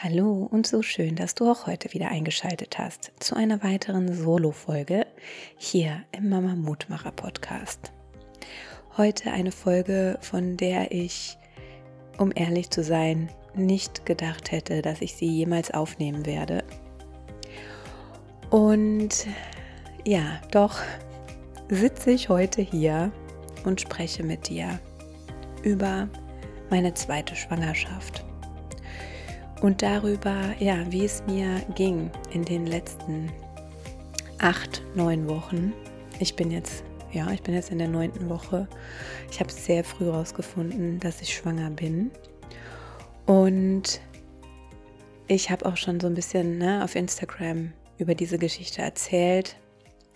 [0.00, 5.08] Hallo und so schön, dass du auch heute wieder eingeschaltet hast zu einer weiteren Solo-Folge
[5.56, 7.90] hier im Mama Mutmacher Podcast.
[8.96, 11.36] Heute eine Folge, von der ich,
[12.16, 16.62] um ehrlich zu sein, nicht gedacht hätte, dass ich sie jemals aufnehmen werde.
[18.50, 19.26] Und
[20.04, 20.78] ja, doch
[21.70, 23.10] sitze ich heute hier
[23.64, 24.78] und spreche mit dir
[25.64, 26.08] über
[26.70, 28.27] meine zweite Schwangerschaft
[29.60, 33.30] und darüber, ja, wie es mir ging in den letzten
[34.38, 35.72] acht, neun Wochen.
[36.20, 38.68] Ich bin jetzt, ja, ich bin jetzt in der neunten Woche.
[39.30, 42.10] Ich habe sehr früh herausgefunden, dass ich schwanger bin.
[43.26, 44.00] Und
[45.26, 49.56] ich habe auch schon so ein bisschen ne, auf Instagram über diese Geschichte erzählt.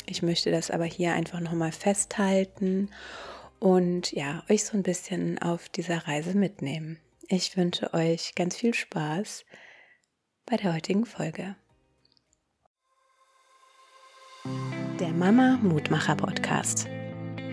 [0.06, 2.90] Ich möchte das aber hier einfach nochmal festhalten
[3.58, 6.98] und ja, euch so ein bisschen auf dieser Reise mitnehmen.
[7.34, 9.46] Ich wünsche euch ganz viel Spaß
[10.44, 11.56] bei der heutigen Folge.
[15.00, 16.90] Der Mama Mutmacher Podcast.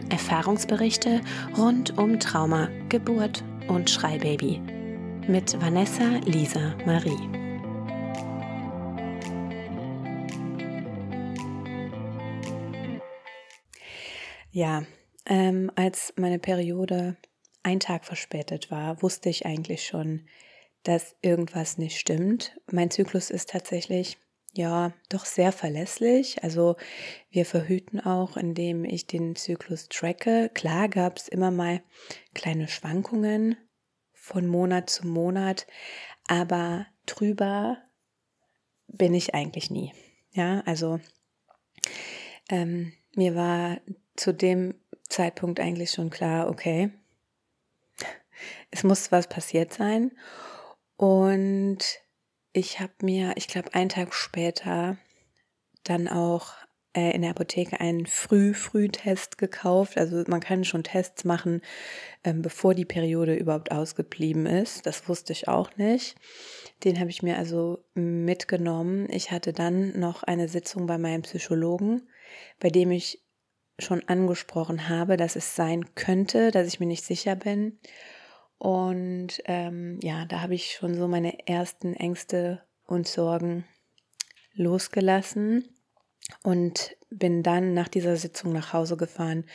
[0.10, 1.22] Erfahrungsberichte
[1.58, 4.60] rund um Trauma, Geburt und Schreibaby
[5.30, 7.30] mit Vanessa Lisa Marie.
[14.52, 14.84] Ja,
[15.26, 17.16] ähm, als meine Periode
[17.64, 20.28] ein Tag verspätet war, wusste ich eigentlich schon,
[20.84, 22.58] dass irgendwas nicht stimmt.
[22.72, 24.18] Mein Zyklus ist tatsächlich
[24.54, 26.44] ja doch sehr verlässlich.
[26.44, 26.76] Also
[27.30, 30.50] wir verhüten auch, indem ich den Zyklus tracke.
[30.54, 31.82] Klar gab es immer mal
[32.34, 33.58] kleine Schwankungen
[34.14, 35.68] von Monat zu Monat,
[36.28, 37.78] aber drüber
[38.88, 39.94] bin ich eigentlich nie.
[40.32, 41.00] Ja, also
[42.50, 43.80] ähm, mir war
[44.16, 44.76] zu dem
[45.08, 46.92] Zeitpunkt eigentlich schon klar, okay,
[48.72, 50.12] es muss was passiert sein.
[50.96, 51.80] Und
[52.52, 54.98] ich habe mir, ich glaube, einen Tag später
[55.84, 56.54] dann auch
[56.94, 59.98] äh, in der Apotheke einen Früh-Früh-Test gekauft.
[59.98, 61.62] Also man kann schon Tests machen,
[62.24, 64.86] ähm, bevor die Periode überhaupt ausgeblieben ist.
[64.86, 66.16] Das wusste ich auch nicht.
[66.84, 69.08] Den habe ich mir also mitgenommen.
[69.12, 72.10] Ich hatte dann noch eine Sitzung bei meinem Psychologen,
[72.60, 73.24] bei dem ich
[73.78, 77.80] schon angesprochen habe, dass es sein könnte, dass ich mir nicht sicher bin.
[78.60, 83.66] Und ähm, ja, da habe ich schon so meine ersten Ängste und Sorgen
[84.54, 85.64] losgelassen
[86.44, 89.46] und bin dann nach dieser Sitzung nach Hause gefahren,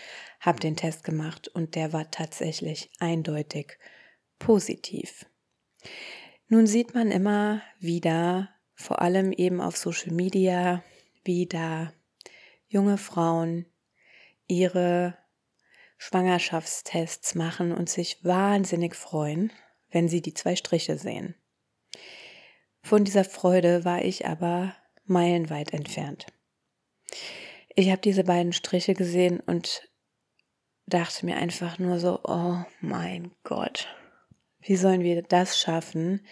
[0.41, 3.78] habe den Test gemacht und der war tatsächlich eindeutig
[4.38, 5.26] positiv.
[6.48, 10.82] Nun sieht man immer wieder, vor allem eben auf Social Media,
[11.25, 11.92] wie da
[12.66, 13.66] junge Frauen
[14.47, 15.16] ihre
[15.97, 19.53] Schwangerschaftstests machen und sich wahnsinnig freuen,
[19.91, 21.34] wenn sie die zwei Striche sehen.
[22.82, 26.27] Von dieser Freude war ich aber meilenweit entfernt.
[27.75, 29.88] Ich habe diese beiden Striche gesehen und
[30.87, 33.88] dachte mir einfach nur so, oh mein Gott,
[34.60, 36.27] wie sollen wir das schaffen?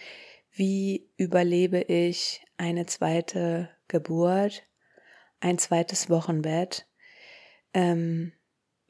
[0.51, 4.63] Wie überlebe ich eine zweite Geburt,
[5.39, 6.87] ein zweites Wochenbett?
[7.73, 8.33] Ähm,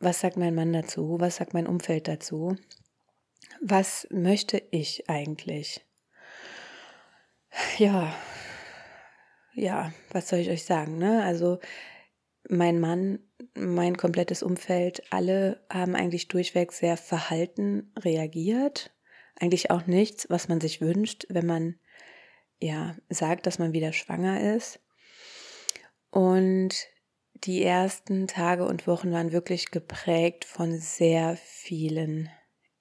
[0.03, 1.17] was sagt mein Mann dazu?
[1.19, 2.55] Was sagt mein Umfeld dazu?
[3.61, 5.85] Was möchte ich eigentlich?
[7.77, 8.13] Ja,
[9.53, 10.97] ja, was soll ich euch sagen?
[10.97, 11.23] Ne?
[11.23, 11.59] Also
[12.49, 13.19] mein Mann,
[13.55, 18.91] mein komplettes Umfeld, alle haben eigentlich durchweg sehr verhalten reagiert.
[19.39, 21.75] Eigentlich auch nichts, was man sich wünscht, wenn man
[22.59, 24.79] ja sagt, dass man wieder schwanger ist.
[26.09, 26.87] Und
[27.43, 32.29] die ersten Tage und Wochen waren wirklich geprägt von sehr vielen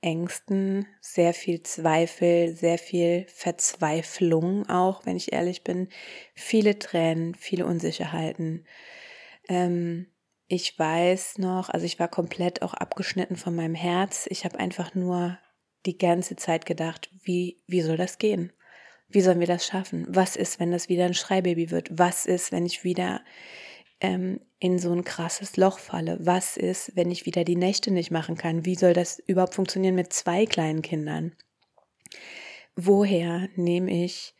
[0.00, 5.88] Ängsten, sehr viel Zweifel, sehr viel Verzweiflung auch, wenn ich ehrlich bin,
[6.34, 8.66] viele Tränen, viele Unsicherheiten.
[9.48, 10.06] Ähm,
[10.48, 14.26] ich weiß noch, also ich war komplett auch abgeschnitten von meinem Herz.
[14.28, 15.38] Ich habe einfach nur
[15.86, 18.52] die ganze Zeit gedacht, wie, wie soll das gehen?
[19.08, 20.06] Wie sollen wir das schaffen?
[20.08, 21.88] Was ist, wenn das wieder ein Schreibaby wird?
[21.96, 23.22] Was ist, wenn ich wieder
[24.02, 26.18] ähm, in so ein krasses Loch falle.
[26.20, 28.66] Was ist, wenn ich wieder die Nächte nicht machen kann?
[28.66, 31.32] Wie soll das überhaupt funktionieren mit zwei kleinen Kindern?
[32.74, 34.34] Woher nehme ich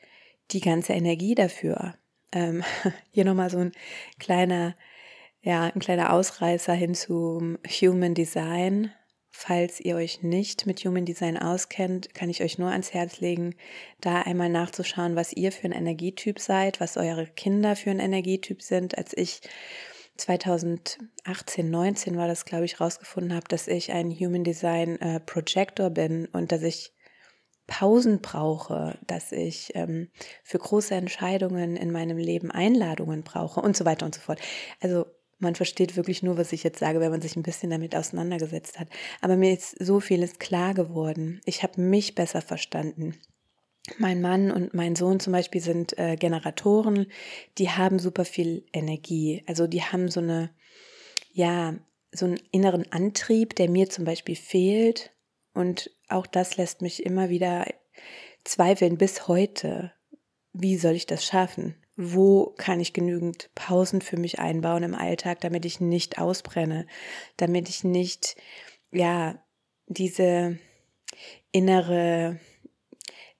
[0.50, 1.94] die ganze Energie dafür?
[2.32, 2.64] Ähm,
[3.12, 3.73] hier nochmal so ein
[4.19, 4.76] kleiner,
[5.43, 8.91] ja, ein kleiner Ausreißer hin zum Human Design.
[9.34, 13.55] Falls ihr euch nicht mit Human Design auskennt, kann ich euch nur ans Herz legen,
[14.00, 18.61] da einmal nachzuschauen, was ihr für ein Energietyp seid, was eure Kinder für ein Energietyp
[18.61, 18.96] sind.
[18.99, 19.40] Als ich
[20.19, 25.88] 2018, 19 war das, glaube ich, rausgefunden habe, dass ich ein Human Design äh, Projector
[25.88, 26.93] bin und dass ich
[27.67, 30.11] Pausen brauche, dass ich ähm,
[30.43, 34.40] für große Entscheidungen in meinem Leben Einladungen brauche und so weiter und so fort.
[34.81, 35.06] Also
[35.43, 38.79] man versteht wirklich nur, was ich jetzt sage, wenn man sich ein bisschen damit auseinandergesetzt
[38.79, 38.89] hat.
[39.21, 41.41] Aber mir ist so vieles klar geworden.
[41.44, 43.17] Ich habe mich besser verstanden.
[43.99, 47.06] Mein Mann und mein Sohn zum Beispiel sind äh, Generatoren,
[47.59, 49.43] die haben super viel Energie.
[49.47, 50.50] Also die haben so eine,
[51.33, 51.75] ja,
[52.12, 55.11] so einen inneren Antrieb, der mir zum Beispiel fehlt.
[55.55, 57.67] Und auch das lässt mich immer wieder
[58.45, 59.93] zweifeln bis heute.
[60.53, 61.81] Wie soll ich das schaffen?
[61.97, 66.87] Wo kann ich genügend Pausen für mich einbauen im Alltag, damit ich nicht ausbrenne,
[67.37, 68.37] damit ich nicht,
[68.91, 69.43] ja,
[69.87, 70.59] diese
[71.50, 72.41] innere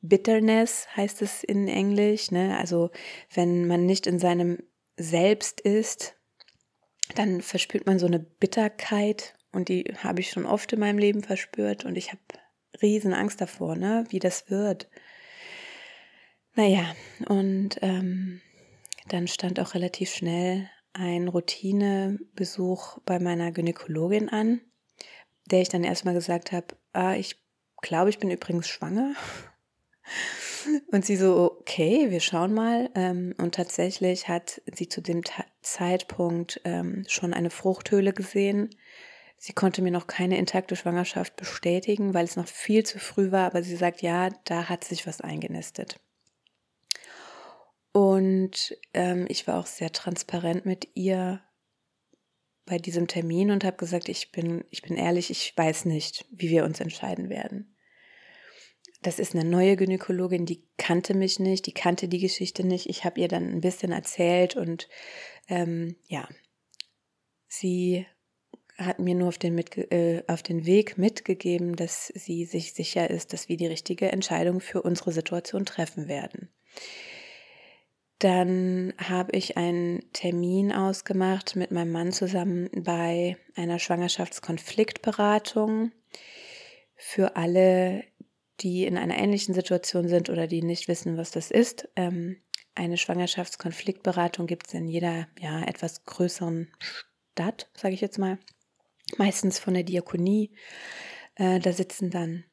[0.03, 2.59] Bitterness heißt es in Englisch, ne?
[2.59, 2.91] Also
[3.33, 4.59] wenn man nicht in seinem
[4.97, 6.17] Selbst ist,
[7.15, 11.23] dann verspürt man so eine Bitterkeit und die habe ich schon oft in meinem Leben
[11.23, 12.21] verspürt und ich habe
[12.83, 14.05] riesen Angst davor, ne?
[14.11, 14.89] Wie das wird.
[16.55, 16.85] Naja,
[17.29, 18.41] und ähm,
[19.09, 24.61] dann stand auch relativ schnell ein Routinebesuch bei meiner Gynäkologin an,
[25.51, 27.43] der ich dann erstmal gesagt habe, ah, ich
[27.81, 29.15] glaube, ich bin übrigens schwanger.
[30.93, 32.91] Und sie so, okay, wir schauen mal.
[32.95, 35.23] Ähm, und tatsächlich hat sie zu dem
[35.61, 38.71] Zeitpunkt ähm, schon eine Fruchthöhle gesehen.
[39.39, 43.47] Sie konnte mir noch keine intakte Schwangerschaft bestätigen, weil es noch viel zu früh war,
[43.47, 45.99] aber sie sagt, ja, da hat sich was eingenistet.
[47.93, 51.43] Und ähm, ich war auch sehr transparent mit ihr
[52.65, 56.49] bei diesem Termin und habe gesagt, ich bin, ich bin ehrlich, ich weiß nicht, wie
[56.49, 57.73] wir uns entscheiden werden
[59.03, 62.89] das ist eine neue Gynäkologin, die kannte mich nicht, die kannte die Geschichte nicht.
[62.89, 64.89] Ich habe ihr dann ein bisschen erzählt und
[65.49, 66.29] ähm, ja,
[67.49, 68.07] sie
[68.79, 73.33] hat mir nur auf den, äh, auf den Weg mitgegeben, dass sie sich sicher ist,
[73.33, 76.49] dass wir die richtige Entscheidung für unsere Situation treffen werden.
[78.23, 85.91] Dann habe ich einen Termin ausgemacht mit meinem Mann zusammen bei einer Schwangerschaftskonfliktberatung
[86.95, 88.05] für alle,
[88.61, 91.89] die in einer ähnlichen Situation sind oder die nicht wissen, was das ist.
[91.97, 92.37] Ähm,
[92.77, 98.39] eine Schwangerschaftskonfliktberatung gibt es in jeder ja, etwas größeren Stadt, sage ich jetzt mal.
[99.17, 100.53] Meistens von der Diakonie.
[101.35, 102.45] Äh, da sitzen dann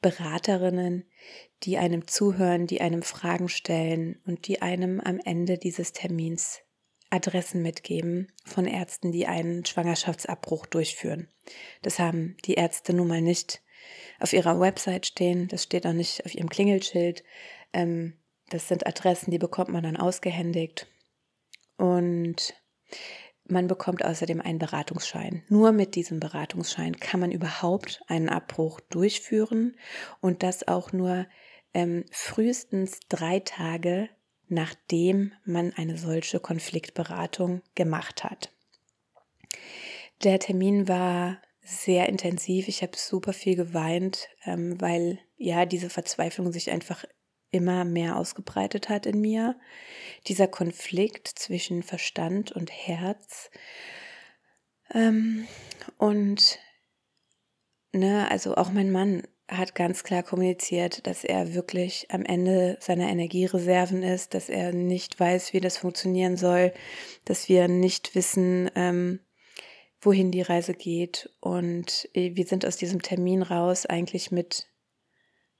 [0.00, 1.04] Beraterinnen,
[1.62, 6.60] die einem zuhören, die einem Fragen stellen und die einem am Ende dieses Termins
[7.10, 11.28] Adressen mitgeben von Ärzten, die einen Schwangerschaftsabbruch durchführen.
[11.82, 13.62] Das haben die Ärzte nun mal nicht
[14.20, 15.48] auf ihrer Website stehen.
[15.48, 17.24] Das steht auch nicht auf ihrem Klingelschild.
[17.72, 18.14] Ähm,
[18.48, 20.86] das sind Adressen, die bekommt man dann ausgehändigt.
[21.76, 22.54] Und
[23.50, 25.42] man bekommt außerdem einen Beratungsschein.
[25.48, 29.76] Nur mit diesem Beratungsschein kann man überhaupt einen Abbruch durchführen
[30.20, 31.26] und das auch nur
[31.74, 34.08] ähm, frühestens drei Tage,
[34.48, 38.52] nachdem man eine solche Konfliktberatung gemacht hat.
[40.24, 42.68] Der Termin war sehr intensiv.
[42.68, 47.04] Ich habe super viel geweint, ähm, weil ja diese Verzweiflung sich einfach
[47.50, 49.58] immer mehr ausgebreitet hat in mir.
[50.26, 53.50] Dieser Konflikt zwischen Verstand und Herz.
[54.92, 55.46] Ähm,
[55.98, 56.58] und
[57.92, 63.08] ne, also auch mein Mann hat ganz klar kommuniziert, dass er wirklich am Ende seiner
[63.08, 66.72] Energiereserven ist, dass er nicht weiß, wie das funktionieren soll,
[67.24, 69.20] dass wir nicht wissen, ähm,
[70.00, 71.30] wohin die Reise geht.
[71.40, 74.69] Und äh, wir sind aus diesem Termin raus eigentlich mit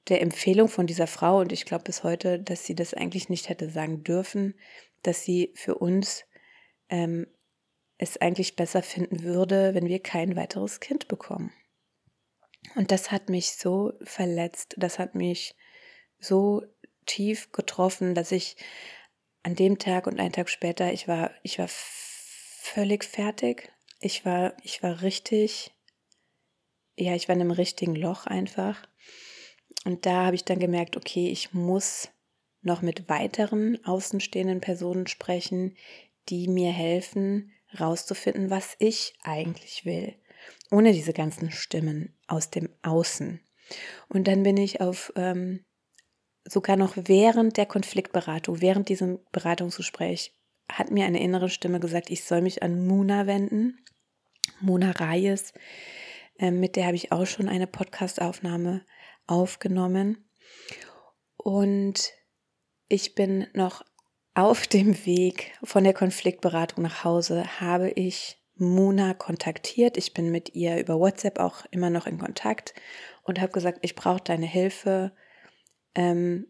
[0.08, 3.48] der Empfehlung von dieser Frau und ich glaube bis heute, dass sie das eigentlich nicht
[3.48, 4.54] hätte sagen dürfen,
[5.02, 6.24] dass sie für uns
[6.88, 7.26] ähm,
[7.98, 11.52] es eigentlich besser finden würde, wenn wir kein weiteres Kind bekommen.
[12.76, 15.54] Und das hat mich so verletzt, das hat mich
[16.18, 16.62] so
[17.06, 18.56] tief getroffen, dass ich
[19.42, 24.54] an dem Tag und einen Tag später, ich war, ich war völlig fertig ich war,
[24.62, 25.72] ich war richtig,
[26.96, 28.88] ja, ich war in einem richtigen Loch einfach.
[29.84, 32.10] Und da habe ich dann gemerkt, okay, ich muss
[32.62, 35.76] noch mit weiteren außenstehenden Personen sprechen,
[36.28, 40.14] die mir helfen, rauszufinden, was ich eigentlich will,
[40.70, 43.40] ohne diese ganzen Stimmen aus dem Außen.
[44.08, 45.64] Und dann bin ich auf ähm,
[46.44, 50.34] sogar noch während der Konfliktberatung, während diesem Beratungsgespräch,
[50.70, 53.78] hat mir eine innere Stimme gesagt, ich soll mich an Muna wenden.
[54.60, 55.52] Mona Reyes,
[56.38, 58.84] äh, mit der habe ich auch schon eine Podcastaufnahme
[59.30, 60.28] aufgenommen.
[61.36, 62.12] Und
[62.88, 63.84] ich bin noch
[64.34, 69.96] auf dem Weg von der Konfliktberatung nach Hause, habe ich Mona kontaktiert.
[69.96, 72.74] Ich bin mit ihr über WhatsApp auch immer noch in Kontakt
[73.22, 75.12] und habe gesagt, ich brauche deine Hilfe.
[75.94, 76.46] ähm,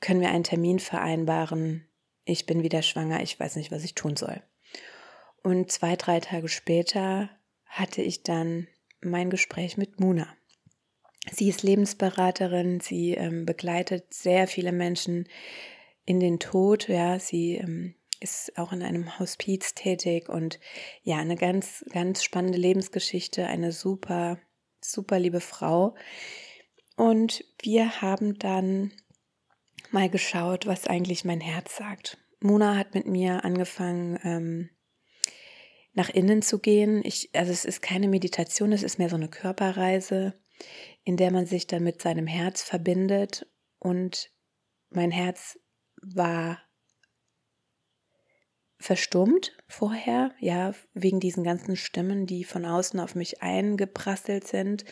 [0.00, 1.86] können wir einen Termin vereinbaren?
[2.24, 4.42] Ich bin wieder schwanger, ich weiß nicht, was ich tun soll.
[5.42, 7.28] Und zwei, drei Tage später
[7.66, 8.66] hatte ich dann
[9.00, 10.26] mein Gespräch mit Muna.
[11.30, 15.28] Sie ist Lebensberaterin, sie ähm, begleitet sehr viele Menschen
[16.06, 20.60] in den Tod, ja, sie ähm, ist auch in einem Hospiz tätig und
[21.02, 24.38] ja, eine ganz, ganz spannende Lebensgeschichte, eine super,
[24.80, 25.94] super liebe Frau.
[26.96, 28.92] Und wir haben dann
[29.90, 32.18] mal geschaut, was eigentlich mein Herz sagt.
[32.40, 34.70] Mona hat mit mir angefangen, ähm,
[35.92, 37.02] nach innen zu gehen.
[37.04, 40.34] Ich, also es ist keine Meditation, es ist mehr so eine Körperreise,
[41.04, 43.46] in der man sich dann mit seinem Herz verbindet.
[43.78, 44.30] Und
[44.90, 45.58] mein Herz
[46.02, 46.58] war
[48.78, 54.84] verstummt vorher, ja, wegen diesen ganzen Stimmen, die von außen auf mich eingeprasselt sind.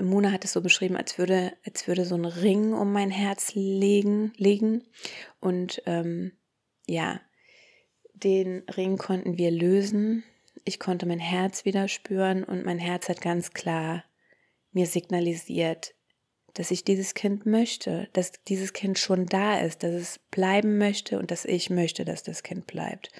[0.00, 3.54] Mona hat es so beschrieben, als würde, als würde so ein Ring um mein Herz
[3.54, 4.84] legen, legen.
[5.40, 6.32] Und ähm,
[6.86, 7.20] ja,
[8.12, 10.24] den Ring konnten wir lösen.
[10.64, 14.04] Ich konnte mein Herz wieder spüren und mein Herz hat ganz klar
[14.74, 15.94] mir signalisiert,
[16.54, 21.18] dass ich dieses Kind möchte, dass dieses Kind schon da ist, dass es bleiben möchte
[21.18, 23.10] und dass ich möchte, dass das Kind bleibt.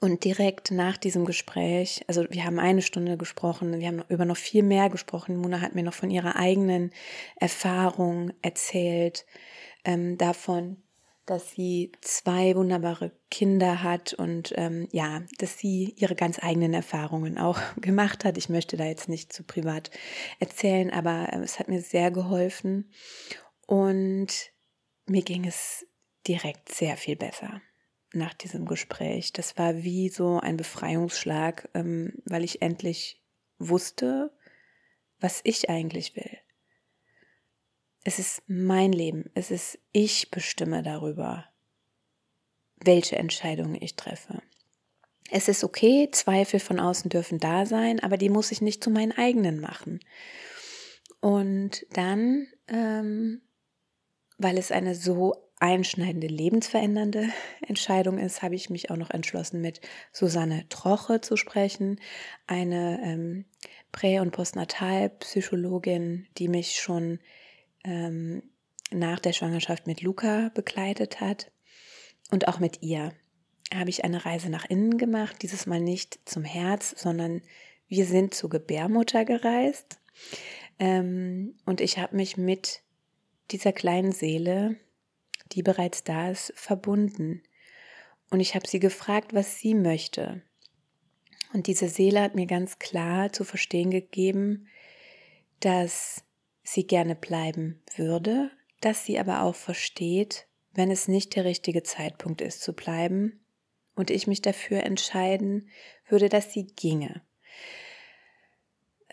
[0.00, 4.36] Und direkt nach diesem Gespräch, also wir haben eine Stunde gesprochen, wir haben über noch
[4.36, 5.36] viel mehr gesprochen.
[5.36, 6.92] Mona hat mir noch von ihrer eigenen
[7.34, 9.26] Erfahrung erzählt,
[9.84, 10.84] ähm, davon,
[11.28, 17.38] dass sie zwei wunderbare Kinder hat und ähm, ja, dass sie ihre ganz eigenen Erfahrungen
[17.38, 18.38] auch gemacht hat.
[18.38, 19.90] Ich möchte da jetzt nicht zu privat
[20.38, 22.90] erzählen, aber äh, es hat mir sehr geholfen
[23.66, 24.28] und
[25.06, 25.86] mir ging es
[26.26, 27.60] direkt sehr viel besser
[28.12, 29.32] nach diesem Gespräch.
[29.32, 33.22] Das war wie so ein Befreiungsschlag, ähm, weil ich endlich
[33.58, 34.32] wusste,
[35.20, 36.38] was ich eigentlich will.
[38.08, 39.30] Es ist mein Leben.
[39.34, 41.44] Es ist, ich bestimme darüber,
[42.82, 44.40] welche Entscheidungen ich treffe.
[45.30, 48.88] Es ist okay, Zweifel von außen dürfen da sein, aber die muss ich nicht zu
[48.88, 50.00] meinen eigenen machen.
[51.20, 53.42] Und dann, ähm,
[54.38, 57.28] weil es eine so einschneidende, lebensverändernde
[57.68, 62.00] Entscheidung ist, habe ich mich auch noch entschlossen, mit Susanne Troche zu sprechen,
[62.46, 63.44] eine ähm,
[63.92, 67.18] Prä- und Postnatalpsychologin, die mich schon
[67.88, 68.42] ähm,
[68.90, 71.50] nach der Schwangerschaft mit Luca begleitet hat.
[72.30, 73.12] Und auch mit ihr
[73.74, 77.42] habe ich eine Reise nach innen gemacht, dieses Mal nicht zum Herz, sondern
[77.88, 79.98] wir sind zur Gebärmutter gereist.
[80.78, 82.82] Ähm, und ich habe mich mit
[83.50, 84.76] dieser kleinen Seele,
[85.52, 87.42] die bereits da ist, verbunden.
[88.30, 90.42] Und ich habe sie gefragt, was sie möchte.
[91.54, 94.68] Und diese Seele hat mir ganz klar zu verstehen gegeben,
[95.60, 96.22] dass
[96.72, 102.40] sie gerne bleiben würde, dass sie aber auch versteht, wenn es nicht der richtige Zeitpunkt
[102.40, 103.40] ist zu bleiben
[103.94, 105.68] und ich mich dafür entscheiden
[106.06, 107.22] würde, dass sie ginge.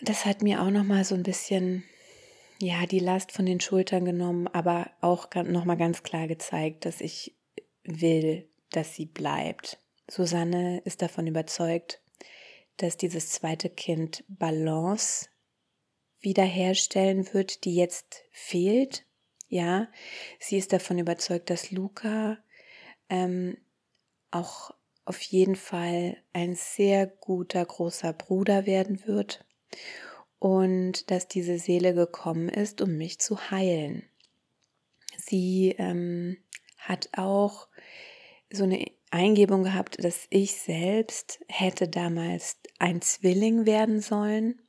[0.02, 1.84] Das hat mir auch noch mal so ein bisschen
[2.60, 7.02] ja, die Last von den Schultern genommen, aber auch noch mal ganz klar gezeigt, dass
[7.02, 7.36] ich
[7.84, 9.80] will, dass sie bleibt.
[10.10, 12.02] Susanne ist davon überzeugt,
[12.78, 15.28] dass dieses zweite Kind Balance
[16.25, 19.05] wiederherstellen wird, die jetzt fehlt.
[19.48, 19.88] Ja,
[20.39, 22.38] sie ist davon überzeugt, dass Luca
[23.10, 23.58] ähm,
[24.32, 24.72] auch
[25.05, 29.46] auf jeden Fall ein sehr guter großer Bruder werden wird
[30.39, 34.03] und dass diese Seele gekommen ist, um mich zu heilen.
[35.17, 36.38] Sie ähm,
[36.77, 37.67] hat auch
[38.51, 44.60] so eine Eingebung gehabt, dass ich selbst hätte damals ein Zwilling werden sollen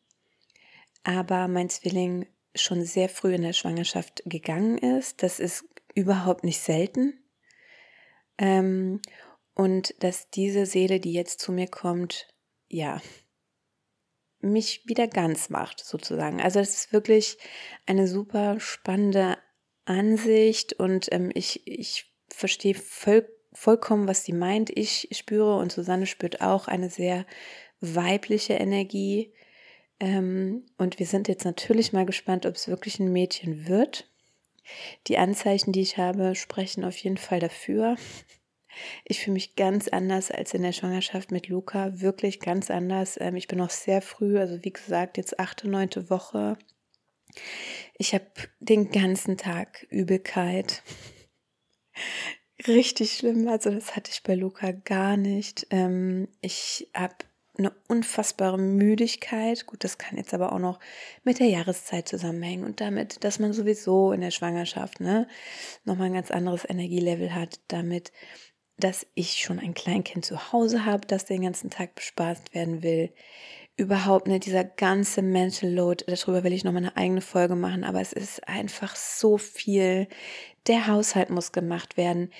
[1.06, 5.22] aber mein Zwilling schon sehr früh in der Schwangerschaft gegangen ist.
[5.22, 7.22] Das ist überhaupt nicht selten.
[8.38, 9.00] Ähm,
[9.54, 12.26] und dass diese Seele, die jetzt zu mir kommt,
[12.68, 13.00] ja,
[14.40, 16.40] mich wieder ganz macht, sozusagen.
[16.40, 17.38] Also es ist wirklich
[17.86, 19.38] eine super spannende
[19.84, 24.76] Ansicht und ähm, ich, ich verstehe voll, vollkommen, was sie meint.
[24.76, 27.26] Ich spüre und Susanne spürt auch eine sehr
[27.80, 29.32] weibliche Energie,
[30.00, 34.10] ähm, und wir sind jetzt natürlich mal gespannt, ob es wirklich ein Mädchen wird.
[35.06, 37.96] Die Anzeichen, die ich habe, sprechen auf jeden Fall dafür.
[39.04, 43.18] Ich fühle mich ganz anders als in der Schwangerschaft mit Luca, wirklich ganz anders.
[43.20, 46.58] Ähm, ich bin noch sehr früh, also wie gesagt, jetzt achte, neunte Woche.
[47.96, 48.26] Ich habe
[48.60, 50.82] den ganzen Tag Übelkeit.
[52.66, 55.66] Richtig schlimm, also das hatte ich bei Luca gar nicht.
[55.70, 57.16] Ähm, ich habe
[57.58, 59.66] eine unfassbare Müdigkeit.
[59.66, 60.78] Gut, das kann jetzt aber auch noch
[61.24, 65.26] mit der Jahreszeit zusammenhängen und damit, dass man sowieso in der Schwangerschaft ne,
[65.84, 67.60] nochmal ein ganz anderes Energielevel hat.
[67.68, 68.12] Damit,
[68.78, 73.12] dass ich schon ein Kleinkind zu Hause habe, das den ganzen Tag bespaßt werden will.
[73.78, 78.00] Überhaupt nicht dieser ganze Mental Load, darüber will ich nochmal eine eigene Folge machen, aber
[78.00, 80.08] es ist einfach so viel.
[80.66, 82.30] Der Haushalt muss gemacht werden,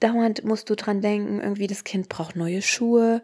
[0.00, 3.22] dauernd musst du dran denken, irgendwie das Kind braucht neue Schuhe,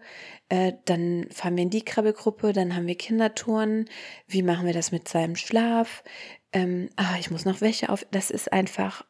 [0.48, 3.88] äh, dann fahren wir in die Krabbelgruppe, dann haben wir Kindertouren,
[4.26, 6.02] wie machen wir das mit seinem Schlaf,
[6.52, 9.04] ähm, ah, ich muss noch Wäsche auf, das ist einfach,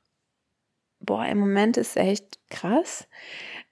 [1.01, 3.07] boah, im Moment ist echt krass.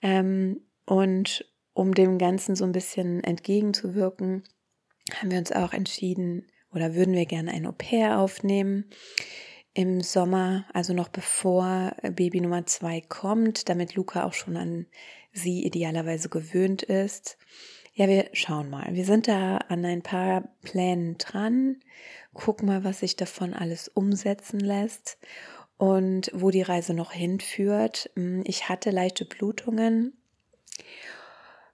[0.02, 4.44] Ähm, und um dem Ganzen so ein bisschen entgegenzuwirken,
[5.14, 8.90] haben wir uns auch entschieden oder würden wir gerne ein Au-pair aufnehmen
[9.74, 14.86] im Sommer, also noch bevor äh, Baby Nummer zwei kommt, damit Luca auch schon an
[15.32, 17.38] sie idealerweise gewöhnt ist.
[17.94, 18.94] Ja, wir schauen mal.
[18.94, 21.76] Wir sind da an ein paar Plänen dran.
[22.32, 25.18] Gucken mal, was sich davon alles umsetzen lässt
[25.76, 28.10] und wo die Reise noch hinführt.
[28.14, 30.16] Hm, ich hatte leichte Blutungen,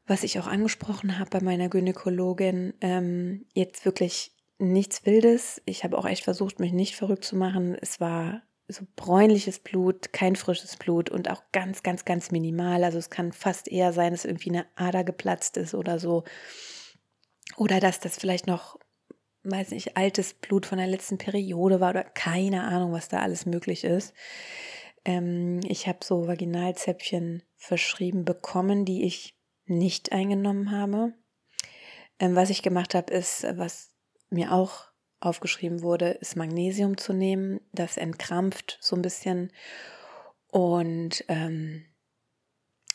[0.07, 2.75] was ich auch angesprochen habe bei meiner Gynäkologin.
[2.81, 5.62] Ähm, jetzt wirklich nichts Wildes.
[5.65, 7.77] Ich habe auch echt versucht, mich nicht verrückt zu machen.
[7.81, 12.85] Es war so bräunliches Blut, kein frisches Blut und auch ganz, ganz, ganz minimal.
[12.85, 16.25] Also es kann fast eher sein, dass irgendwie eine Ader geplatzt ist oder so.
[17.57, 18.79] Oder dass das vielleicht noch,
[19.45, 23.47] weiß nicht, altes Blut von der letzten Periode war oder keine Ahnung, was da alles
[23.47, 24.12] möglich ist.
[25.05, 29.35] Ähm, ich habe so Vaginalzäpfchen verschrieben bekommen, die ich
[29.65, 31.15] nicht eingenommen habe.
[32.19, 33.88] Ähm, was ich gemacht habe, ist, was
[34.30, 34.88] mir auch
[35.20, 37.61] aufgeschrieben wurde, ist Magnesium zu nehmen.
[37.73, 39.52] Das entkrampft so ein bisschen.
[40.50, 41.85] Und ähm,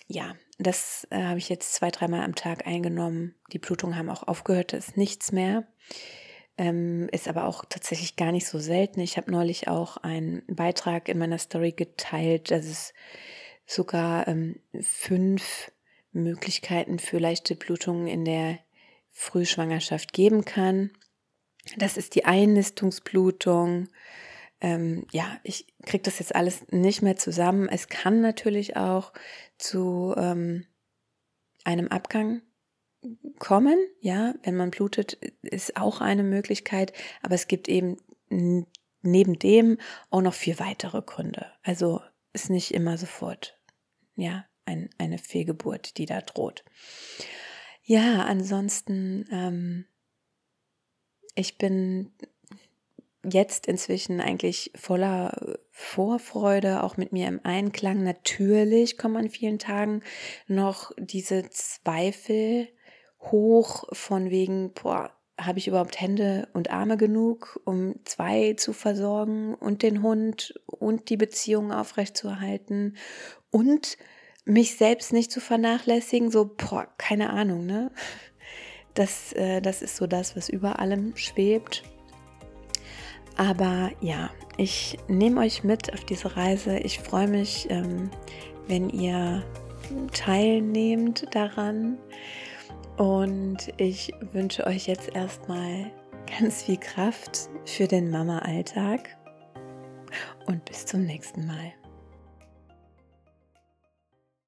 [0.08, 3.36] ja, das äh, habe ich jetzt zwei, dreimal am Tag eingenommen.
[3.52, 5.68] Die Blutungen haben auch aufgehört, da ist nichts mehr.
[6.56, 9.00] Ähm, ist aber auch tatsächlich gar nicht so selten.
[9.00, 12.94] Ich habe neulich auch einen Beitrag in meiner Story geteilt, dass es
[13.66, 15.72] sogar ähm, fünf
[16.12, 18.60] Möglichkeiten für leichte Blutungen in der
[19.10, 20.92] Frühschwangerschaft geben kann.
[21.78, 23.88] Das ist die Einnistungsblutung.
[24.62, 27.70] Ähm, ja, ich kriege das jetzt alles nicht mehr zusammen.
[27.70, 29.14] Es kann natürlich auch
[29.58, 30.66] zu ähm,
[31.64, 32.42] einem Abgang
[33.40, 37.98] kommen, ja, wenn man blutet, ist auch eine Möglichkeit, aber es gibt eben
[39.02, 39.78] neben dem
[40.10, 41.48] auch noch vier weitere Gründe.
[41.62, 43.60] Also ist nicht immer sofort,
[44.16, 46.64] ja, ein, eine Fehlgeburt, die da droht.
[47.84, 49.86] Ja, ansonsten ähm,
[51.36, 52.12] ich bin
[53.26, 58.04] jetzt inzwischen eigentlich voller Vorfreude, auch mit mir im Einklang.
[58.04, 60.02] Natürlich kommen an vielen Tagen
[60.48, 62.68] noch diese Zweifel
[63.22, 69.56] hoch von wegen, boah, habe ich überhaupt Hände und Arme genug, um zwei zu versorgen
[69.56, 72.98] und den Hund und die Beziehung aufrechtzuerhalten
[73.50, 73.98] und
[74.46, 77.92] mich selbst nicht zu vernachlässigen, so, boah, keine Ahnung, ne?
[78.94, 81.84] Das, äh, das ist so das, was über allem schwebt.
[83.36, 86.78] Aber ja, ich nehme euch mit auf diese Reise.
[86.78, 88.12] Ich freue mich, ähm,
[88.68, 89.44] wenn ihr
[90.14, 91.98] teilnehmt daran.
[92.98, 95.92] Und ich wünsche euch jetzt erstmal
[96.40, 99.18] ganz viel Kraft für den Mama-Alltag.
[100.46, 101.74] Und bis zum nächsten Mal.